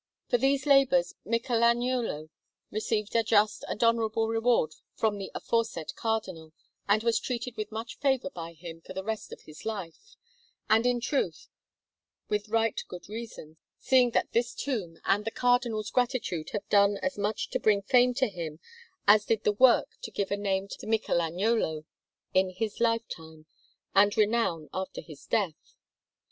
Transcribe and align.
For 0.29 0.39
these 0.39 0.65
labours 0.65 1.13
Michelagnolo 1.27 2.29
received 2.71 3.15
a 3.15 3.21
just 3.21 3.63
and 3.67 3.83
honourable 3.83 4.29
reward 4.29 4.73
from 4.95 5.19
the 5.19 5.29
aforesaid 5.35 5.93
Cardinal, 5.95 6.53
and 6.89 7.03
was 7.03 7.19
treated 7.19 7.55
with 7.55 7.71
much 7.71 7.99
favour 7.99 8.31
by 8.31 8.53
him 8.53 8.81
for 8.81 8.93
the 8.93 9.03
rest 9.03 9.31
of 9.31 9.41
his 9.41 9.63
life; 9.63 10.15
and, 10.67 10.87
in 10.87 11.01
truth, 11.01 11.49
with 12.29 12.49
right 12.49 12.81
good 12.87 13.07
reason, 13.09 13.57
seeing 13.77 14.09
that 14.09 14.31
this 14.31 14.55
tomb 14.55 14.97
and 15.05 15.23
the 15.23 15.29
Cardinal's 15.29 15.91
gratitude 15.91 16.49
have 16.49 16.67
done 16.69 16.97
as 17.03 17.19
much 17.19 17.51
to 17.51 17.59
bring 17.59 17.83
fame 17.83 18.15
to 18.15 18.27
him 18.27 18.59
as 19.07 19.25
did 19.25 19.43
the 19.43 19.51
work 19.51 19.89
to 20.01 20.09
give 20.09 20.31
a 20.31 20.35
name 20.35 20.67
to 20.69 20.87
Michelagnolo 20.87 21.85
in 22.33 22.49
his 22.49 22.79
lifetime 22.79 23.45
and 23.93 24.17
renown 24.17 24.67
after 24.73 24.99
his 25.01 25.27
death. 25.27 25.75